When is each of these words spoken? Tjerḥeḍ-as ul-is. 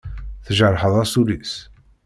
Tjerḥeḍ-as 0.45 1.13
ul-is. 1.21 1.53